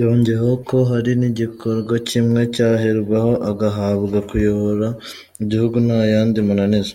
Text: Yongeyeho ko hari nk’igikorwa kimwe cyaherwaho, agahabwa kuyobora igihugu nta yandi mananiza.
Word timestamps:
Yongeyeho 0.00 0.52
ko 0.68 0.76
hari 0.90 1.10
nk’igikorwa 1.18 1.94
kimwe 2.08 2.40
cyaherwaho, 2.54 3.32
agahabwa 3.50 4.18
kuyobora 4.28 4.86
igihugu 5.42 5.76
nta 5.86 6.00
yandi 6.14 6.38
mananiza. 6.48 6.94